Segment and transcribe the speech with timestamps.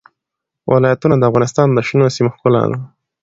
[0.71, 2.77] ولایتونه د افغانستان د شنو سیمو ښکلا ده.